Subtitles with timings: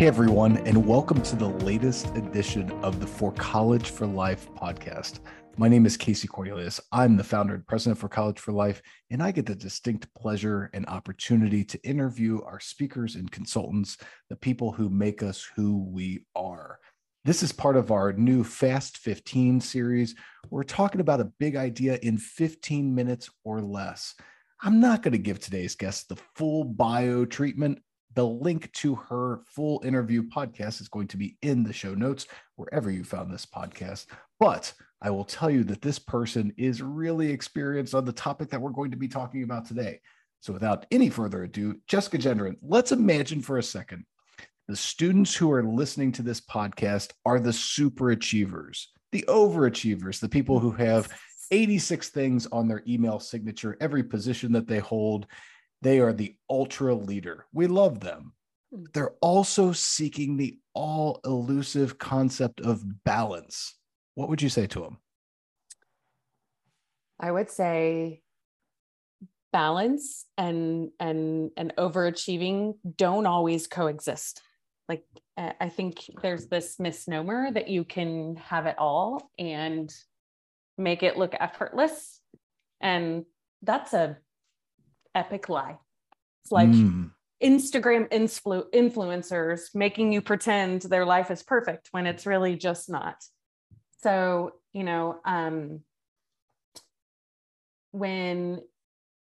[0.00, 5.20] Hey, everyone, and welcome to the latest edition of the For College for Life podcast.
[5.58, 6.80] My name is Casey Cornelius.
[6.90, 8.80] I'm the founder and president for College for Life,
[9.10, 13.98] and I get the distinct pleasure and opportunity to interview our speakers and consultants,
[14.30, 16.78] the people who make us who we are.
[17.26, 20.14] This is part of our new Fast 15 series.
[20.48, 24.14] We're talking about a big idea in 15 minutes or less.
[24.62, 27.82] I'm not going to give today's guest the full bio treatment
[28.14, 32.26] the link to her full interview podcast is going to be in the show notes
[32.56, 34.06] wherever you found this podcast.
[34.38, 38.60] But I will tell you that this person is really experienced on the topic that
[38.60, 40.00] we're going to be talking about today.
[40.40, 44.04] So, without any further ado, Jessica Gendron, let's imagine for a second
[44.68, 50.28] the students who are listening to this podcast are the super achievers, the overachievers, the
[50.28, 51.08] people who have
[51.50, 55.26] 86 things on their email signature, every position that they hold,
[55.82, 57.46] they are the ultra leader.
[57.52, 58.32] We love them.
[58.72, 58.84] Hmm.
[58.92, 63.76] They're also seeking the all elusive concept of balance.
[64.14, 64.98] What would you say to them?
[67.18, 68.22] I would say
[69.52, 74.42] balance and and and overachieving don't always coexist.
[74.88, 75.04] Like
[75.36, 79.92] I think there's this misnomer that you can have it all and
[80.76, 82.20] make it look effortless
[82.80, 83.24] and
[83.62, 84.16] that's a
[85.14, 85.78] epic lie.
[86.42, 87.10] It's like mm.
[87.42, 93.16] Instagram influ- influencers making you pretend their life is perfect when it's really just not.
[94.02, 95.80] So, you know, um,
[97.92, 98.60] when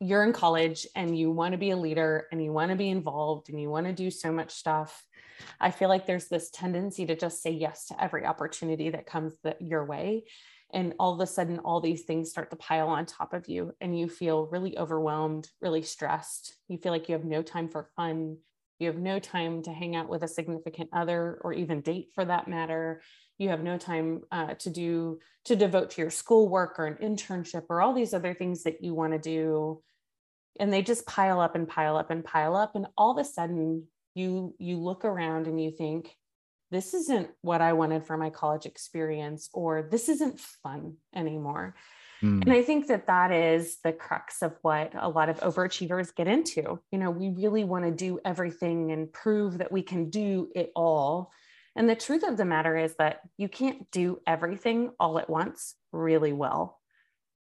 [0.00, 2.90] you're in college and you want to be a leader and you want to be
[2.90, 5.02] involved and you want to do so much stuff,
[5.60, 9.34] I feel like there's this tendency to just say yes to every opportunity that comes
[9.42, 10.24] the, your way
[10.72, 13.72] and all of a sudden all these things start to pile on top of you
[13.80, 16.54] and you feel really overwhelmed really stressed.
[16.68, 18.38] You feel like you have no time for fun.
[18.78, 22.24] You have no time to hang out with a significant other or even date for
[22.24, 23.00] that matter.
[23.38, 27.64] You have no time uh, to do to devote to your schoolwork or an internship
[27.68, 29.82] or all these other things that you want to do.
[30.58, 33.28] And they just pile up and pile up and pile up and all of a
[33.28, 36.16] sudden you you look around and you think
[36.70, 41.74] this isn't what I wanted for my college experience, or this isn't fun anymore.
[42.22, 42.42] Mm.
[42.42, 46.28] And I think that that is the crux of what a lot of overachievers get
[46.28, 46.80] into.
[46.90, 50.72] You know, we really want to do everything and prove that we can do it
[50.74, 51.30] all.
[51.76, 55.74] And the truth of the matter is that you can't do everything all at once
[55.92, 56.80] really well.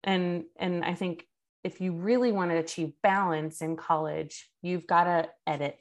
[0.05, 1.25] And and I think
[1.65, 5.78] if you really want to achieve balance in college, you've got to edit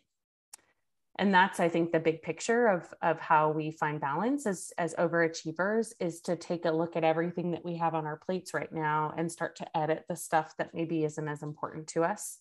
[1.18, 4.94] and that's i think the big picture of of how we find balance as as
[4.96, 8.72] overachievers is to take a look at everything that we have on our plates right
[8.72, 12.40] now and start to edit the stuff that maybe isn't as important to us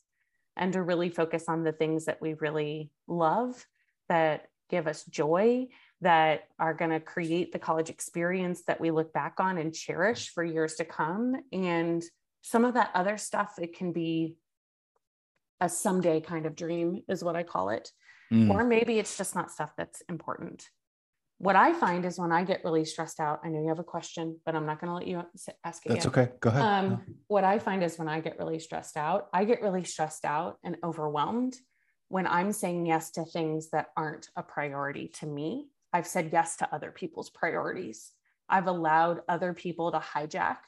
[0.57, 3.67] and to really focus on the things that we really love
[4.09, 5.67] that give us joy
[6.01, 10.31] that are going to create the college experience that we look back on and cherish
[10.31, 11.37] for years to come.
[11.53, 12.03] And
[12.43, 14.37] some of that other stuff it can be
[15.61, 17.91] a someday kind of dream is what i call it
[18.33, 18.51] Mm.
[18.51, 20.69] Or maybe it's just not stuff that's important.
[21.39, 23.85] What I find is when I get really stressed out, I know you have a
[23.85, 25.23] question, but I'm not going to let you
[25.65, 25.91] ask it.
[25.91, 26.07] That's yet.
[26.07, 26.33] okay.
[26.41, 26.63] Go ahead.
[26.63, 30.25] Um, what I find is when I get really stressed out, I get really stressed
[30.25, 31.57] out and overwhelmed
[32.09, 35.67] when I'm saying yes to things that aren't a priority to me.
[35.93, 38.13] I've said yes to other people's priorities.
[38.49, 40.59] I've allowed other people to hijack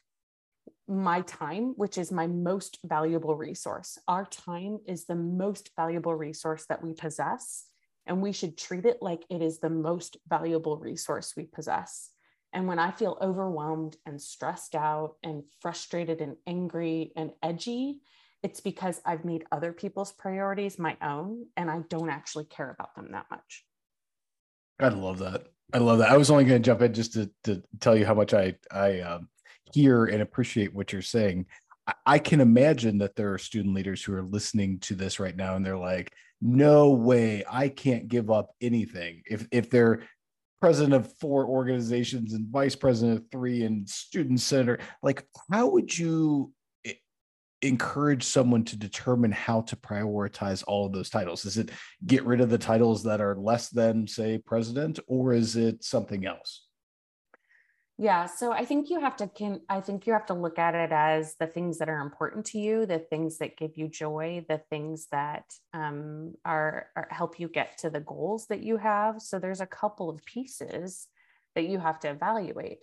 [0.89, 3.99] my time, which is my most valuable resource.
[4.09, 7.67] Our time is the most valuable resource that we possess,
[8.07, 12.11] and we should treat it like it is the most valuable resource we possess.
[12.53, 18.01] And when I feel overwhelmed and stressed out and frustrated and angry and edgy,
[18.43, 22.95] it's because I've made other people's priorities my own and I don't actually care about
[22.95, 23.65] them that much.
[24.81, 25.49] I love that.
[25.75, 26.11] I love that.
[26.11, 28.55] I was only going to jump in just to, to tell you how much I
[28.71, 29.29] I um,
[29.73, 31.47] hear and appreciate what you're saying.
[32.05, 35.57] I can imagine that there are student leaders who are listening to this right now
[35.57, 39.23] and they're like, no way, I can't give up anything.
[39.27, 40.03] If if they're
[40.61, 45.97] president of four organizations and vice president of three and student center, like how would
[45.97, 46.53] you
[47.63, 51.45] encourage someone to determine how to prioritize all of those titles?
[51.45, 51.71] Is it
[52.07, 56.27] get rid of the titles that are less than, say, president, or is it something
[56.27, 56.68] else?
[58.01, 60.77] Yeah, so I think you have to can I think you have to look at
[60.77, 64.45] it as the things that are important to you, the things that give you joy,
[64.49, 69.21] the things that um, are, are help you get to the goals that you have.
[69.21, 71.09] So there's a couple of pieces
[71.57, 72.79] that you have to evaluate.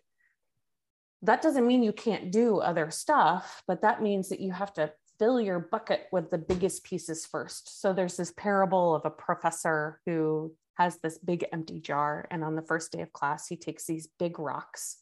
[1.21, 4.91] That doesn't mean you can't do other stuff, but that means that you have to
[5.17, 7.79] fill your bucket with the biggest pieces first.
[7.79, 12.27] So there's this parable of a professor who has this big empty jar.
[12.29, 14.97] And on the first day of class, he takes these big rocks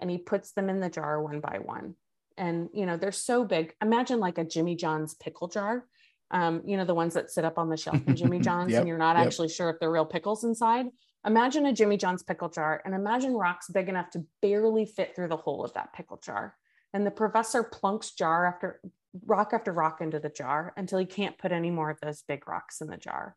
[0.00, 1.94] and he puts them in the jar one by one.
[2.36, 3.74] And, you know, they're so big.
[3.82, 5.84] Imagine like a Jimmy John's pickle jar,
[6.30, 8.80] um, you know, the ones that sit up on the shelf in Jimmy John's yep,
[8.80, 9.26] and you're not yep.
[9.26, 10.86] actually sure if they're real pickles inside.
[11.26, 15.28] Imagine a Jimmy John's pickle jar and imagine rocks big enough to barely fit through
[15.28, 16.56] the hole of that pickle jar.
[16.94, 18.80] And the professor plunks jar after
[19.26, 22.48] rock after rock into the jar until he can't put any more of those big
[22.48, 23.36] rocks in the jar.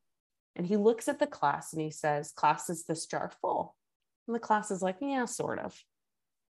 [0.55, 3.75] And he looks at the class and he says, Class, is this jar full?
[4.27, 5.77] And the class is like, Yeah, sort of.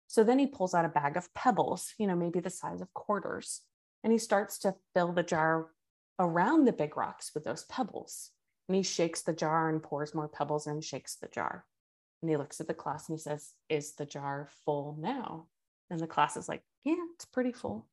[0.08, 2.94] So then he pulls out a bag of pebbles, you know, maybe the size of
[2.94, 3.62] quarters,
[4.04, 5.68] and he starts to fill the jar
[6.20, 8.32] around the big rocks with those pebbles.
[8.68, 11.66] And he shakes the jar and pours more pebbles and shakes the jar.
[12.22, 15.48] And he looks at the class and he says, Is the jar full now?
[15.90, 17.88] And the class is like, Yeah, it's pretty full.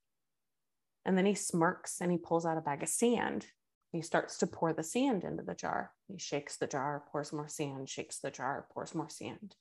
[1.04, 3.46] And then he smirks and he pulls out a bag of sand.
[3.90, 5.92] He starts to pour the sand into the jar.
[6.08, 9.56] He shakes the jar, pours more sand, shakes the jar, pours more sand.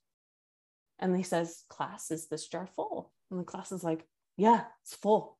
[1.02, 3.12] And he says, Class, is this jar full?
[3.30, 4.06] And the class is like,
[4.38, 5.38] Yeah, it's full.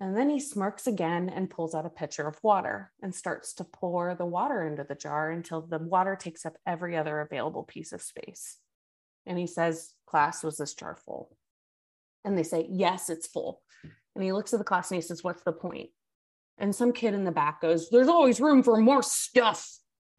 [0.00, 3.64] And then he smirks again and pulls out a pitcher of water and starts to
[3.64, 7.92] pour the water into the jar until the water takes up every other available piece
[7.92, 8.58] of space.
[9.26, 11.36] And he says, Class, was this jar full?
[12.24, 13.62] And they say, Yes, it's full.
[14.14, 15.90] And he looks at the class and he says, What's the point?
[16.58, 19.68] And some kid in the back goes, There's always room for more stuff.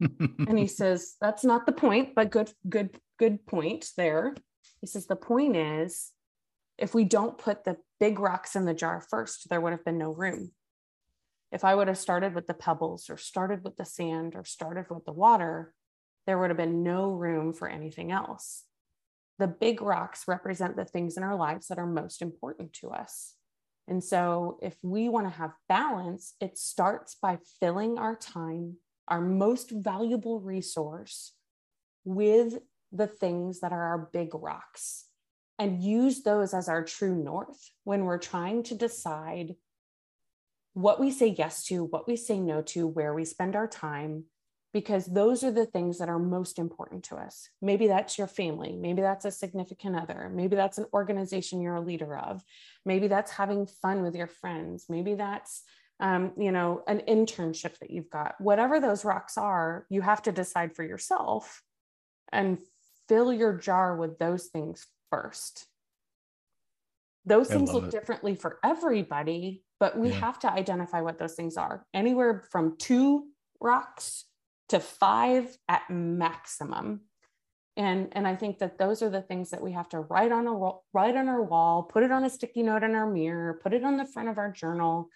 [0.00, 4.34] and he says, That's not the point, but good, good, good point there.
[4.80, 6.12] He says, The point is,
[6.78, 9.98] if we don't put the big rocks in the jar first, there would have been
[9.98, 10.52] no room.
[11.52, 14.86] If I would have started with the pebbles or started with the sand or started
[14.90, 15.72] with the water,
[16.26, 18.64] there would have been no room for anything else.
[19.38, 23.34] The big rocks represent the things in our lives that are most important to us.
[23.88, 28.78] And so, if we want to have balance, it starts by filling our time,
[29.08, 31.32] our most valuable resource,
[32.04, 32.58] with
[32.92, 35.06] the things that are our big rocks
[35.58, 39.56] and use those as our true north when we're trying to decide
[40.74, 44.24] what we say yes to, what we say no to, where we spend our time,
[44.72, 47.48] because those are the things that are most important to us.
[47.62, 48.76] Maybe that's your family.
[48.76, 50.30] Maybe that's a significant other.
[50.32, 52.44] Maybe that's an organization you're a leader of.
[52.84, 54.84] Maybe that's having fun with your friends.
[54.88, 55.62] Maybe that's,
[56.00, 58.34] um, you know, an internship that you've got.
[58.38, 61.62] Whatever those rocks are, you have to decide for yourself
[62.32, 62.58] and
[63.08, 65.66] fill your jar with those things first.
[67.24, 67.90] Those things look it.
[67.90, 70.20] differently for everybody, but we yeah.
[70.20, 71.84] have to identify what those things are.
[71.92, 73.24] Anywhere from two
[73.60, 74.26] rocks
[74.68, 77.00] to five at maximum
[77.76, 80.46] and and i think that those are the things that we have to write on
[80.46, 83.72] a write on our wall put it on a sticky note in our mirror put
[83.72, 85.08] it on the front of our journal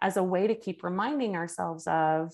[0.00, 2.32] as a way to keep reminding ourselves of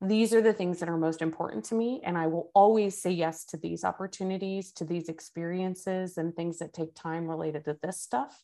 [0.00, 3.10] these are the things that are most important to me and i will always say
[3.10, 8.00] yes to these opportunities to these experiences and things that take time related to this
[8.00, 8.42] stuff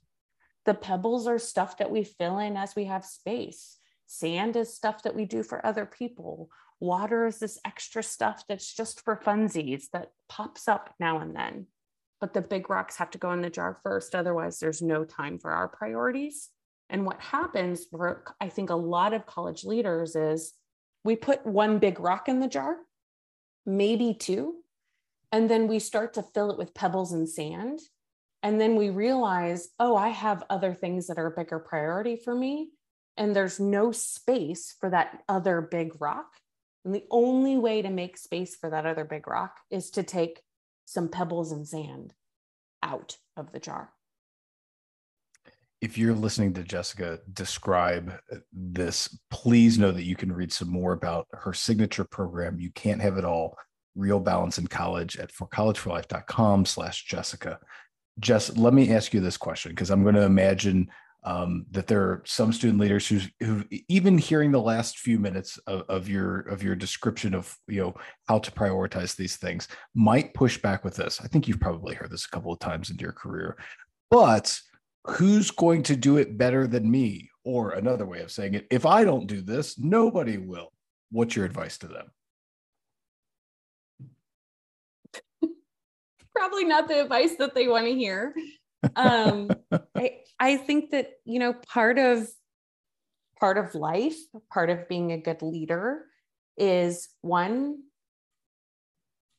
[0.65, 5.03] the pebbles are stuff that we fill in as we have space sand is stuff
[5.03, 6.51] that we do for other people
[6.81, 11.67] Water is this extra stuff that's just for funsies that pops up now and then.
[12.21, 14.15] But the big rocks have to go in the jar first.
[14.15, 16.49] Otherwise, there's no time for our priorities.
[16.91, 20.53] And what happens for, I think, a lot of college leaders is
[21.05, 22.77] we put one big rock in the jar,
[23.65, 24.57] maybe two,
[25.33, 27.79] and then we start to fill it with pebbles and sand.
[28.43, 32.35] And then we realize, oh, I have other things that are a bigger priority for
[32.35, 32.71] me.
[33.17, 36.27] And there's no space for that other big rock.
[36.85, 40.41] And the only way to make space for that other big rock is to take
[40.87, 42.15] some pebbles and sand
[42.83, 43.93] out of the jar.
[45.81, 48.13] If you're listening to Jessica describe
[48.53, 52.61] this, please know that you can read some more about her signature program.
[52.61, 53.57] You can't have it all.
[53.95, 57.59] Real balance in college at forcollegeforlife.com slash Jessica.
[58.19, 60.91] Jess, let me ask you this question because I'm going to imagine
[61.25, 65.59] um, that there are some student leaders who who even hearing the last few minutes
[65.67, 67.95] of, of your of your description of you know
[68.27, 71.21] how to prioritize these things might push back with this.
[71.21, 73.59] I think you've probably heard this a couple of times in your career,
[74.11, 74.59] but
[75.05, 77.29] who's going to do it better than me?
[77.43, 80.73] Or another way of saying it, if I don't do this, nobody will.
[81.11, 82.07] What's your advice to them?
[86.37, 88.35] Probably not the advice that they want to hear
[88.97, 89.51] um,
[89.95, 92.29] I, I think that you know part of
[93.39, 94.17] part of life
[94.53, 96.05] part of being a good leader
[96.57, 97.79] is one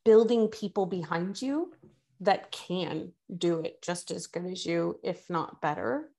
[0.03, 1.71] building people behind you
[2.21, 6.09] that can do it just as good as you if not better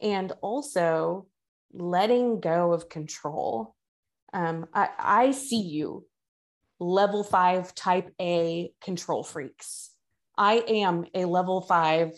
[0.00, 1.26] and also
[1.72, 3.74] letting go of control
[4.32, 6.06] um, I, I see you
[6.78, 9.90] level five type A control freaks.
[10.36, 12.12] I am a level five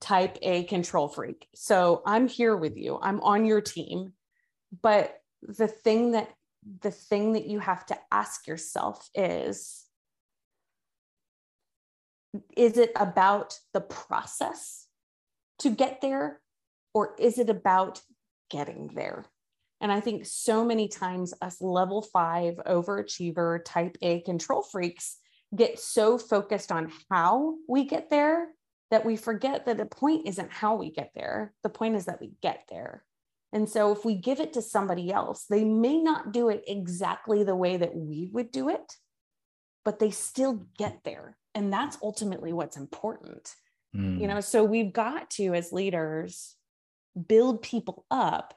[0.00, 1.48] type A control freak.
[1.54, 2.98] So I'm here with you.
[3.00, 4.12] I'm on your team.
[4.82, 6.30] But the thing that
[6.80, 9.83] the thing that you have to ask yourself is
[12.56, 14.86] is it about the process
[15.60, 16.40] to get there
[16.92, 18.00] or is it about
[18.50, 19.24] getting there?
[19.80, 25.18] And i think so many times us level 5 overachiever type a control freaks
[25.54, 28.48] get so focused on how we get there
[28.90, 32.20] that we forget that the point isn't how we get there the point is that
[32.20, 33.04] we get there.
[33.54, 37.44] And so if we give it to somebody else, they may not do it exactly
[37.44, 38.96] the way that we would do it,
[39.84, 41.36] but they still get there.
[41.54, 43.54] And that's ultimately what's important.
[43.94, 44.20] Mm.
[44.20, 46.56] You know, so we've got to, as leaders,
[47.28, 48.54] build people up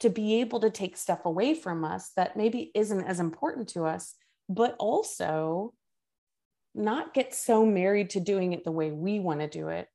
[0.00, 3.84] to be able to take stuff away from us that maybe isn't as important to
[3.84, 4.14] us,
[4.48, 5.74] but also
[6.74, 9.88] not get so married to doing it the way we want to do it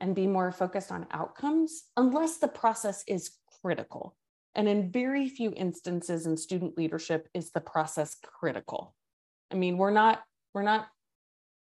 [0.00, 3.30] and be more focused on outcomes unless the process is
[3.62, 4.16] critical.
[4.56, 8.94] And in very few instances in student leadership is the process critical.
[9.54, 10.20] I mean, we're not
[10.52, 10.88] we're not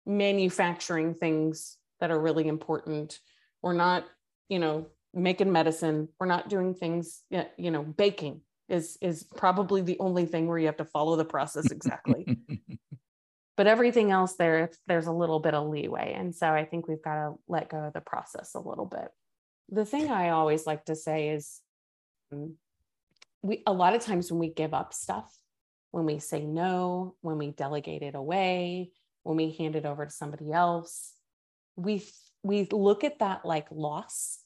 [0.05, 3.21] manufacturing things that are really important.
[3.63, 4.05] We're not,
[4.49, 6.09] you know, making medicine.
[6.19, 10.67] We're not doing things, you know, baking is is probably the only thing where you
[10.67, 12.37] have to follow the process exactly.
[13.57, 17.03] but everything else there there's a little bit of leeway and so i think we've
[17.03, 19.09] got to let go of the process a little bit
[19.71, 21.63] the thing i always like to say is
[23.43, 25.39] we a lot of times when we give up stuff
[25.97, 28.91] when we say no when we delegate it away
[29.23, 31.15] when we hand it over to somebody else.
[31.75, 32.05] We
[32.43, 34.41] we look at that like loss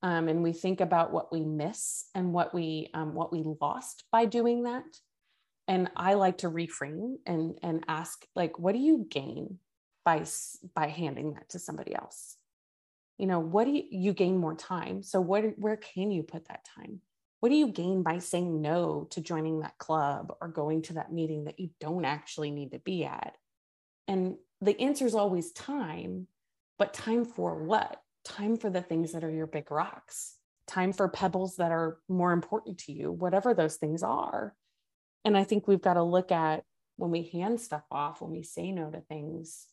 [0.00, 4.04] um, and we think about what we miss and what we um, what we lost
[4.12, 4.84] by doing that.
[5.66, 9.58] And i like to reframe and and ask like what do you gain
[10.04, 10.24] by
[10.72, 12.36] by handing that to somebody else?
[13.18, 15.02] You know what do you you gain more time?
[15.02, 17.00] So what where can you put that time
[17.42, 21.12] what do you gain by saying no to joining that club or going to that
[21.12, 23.36] meeting that you don't actually need to be at?
[24.06, 26.28] And the answer is always time,
[26.78, 28.00] but time for what?
[28.24, 30.36] Time for the things that are your big rocks,
[30.68, 34.54] time for pebbles that are more important to you, whatever those things are.
[35.24, 36.62] And I think we've got to look at
[36.94, 39.66] when we hand stuff off, when we say no to things,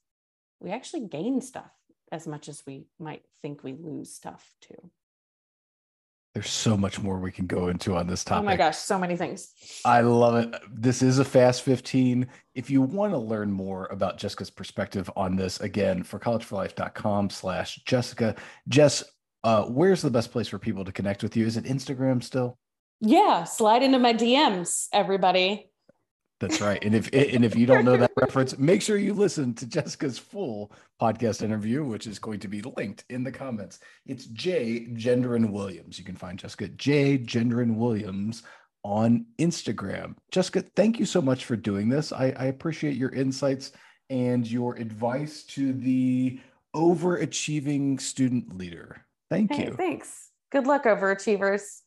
[0.60, 1.72] we actually gain stuff
[2.12, 4.90] as much as we might think we lose stuff too.
[6.40, 8.44] There's so much more we can go into on this topic.
[8.44, 9.54] Oh my gosh, so many things.
[9.84, 10.56] I love it.
[10.72, 12.26] This is a fast 15.
[12.56, 17.82] If you want to learn more about Jessica's perspective on this, again, for collegeforlife.com slash
[17.84, 18.38] Jessica.
[18.70, 19.04] Jess,
[19.44, 21.46] uh, where's the best place for people to connect with you?
[21.46, 22.58] Is it Instagram still?
[23.02, 25.70] Yeah, slide into my DMs, everybody.
[26.40, 26.82] That's right.
[26.84, 30.18] And if and if you don't know that reference, make sure you listen to Jessica's
[30.18, 33.80] full podcast interview, which is going to be linked in the comments.
[34.06, 36.00] It's Jay Gendron Williams.
[36.00, 38.44] You can find Jessica J Gendron Williams
[38.84, 40.16] on Instagram.
[40.32, 42.14] Jessica, thank you so much for doing this.
[42.14, 43.74] I, I appreciate your insights
[44.10, 46.40] and your advice to the
[46.74, 49.06] overachieving student leader.
[49.30, 49.74] Thank hey, you.
[49.74, 50.30] Thanks.
[50.52, 51.82] Good luck, overachievers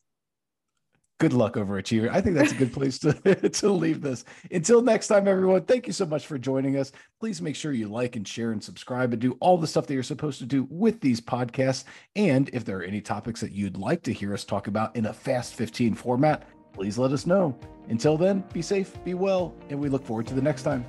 [1.19, 3.13] good luck overachiever i think that's a good place to,
[3.49, 4.25] to leave this.
[4.51, 6.91] Until next time everyone thank you so much for joining us.
[7.19, 9.93] Please make sure you like and share and subscribe and do all the stuff that
[9.93, 11.85] you're supposed to do with these podcasts.
[12.15, 15.05] And if there are any topics that you'd like to hear us talk about in
[15.05, 17.57] a fast 15 format please let us know.
[17.89, 20.85] Until then be safe be well and we look forward to the next time